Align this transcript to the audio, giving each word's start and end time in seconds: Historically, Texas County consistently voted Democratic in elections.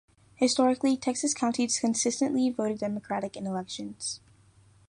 Historically, 0.33 0.97
Texas 0.97 1.31
County 1.35 1.67
consistently 1.67 2.49
voted 2.49 2.79
Democratic 2.79 3.37
in 3.37 3.45
elections. 3.45 4.19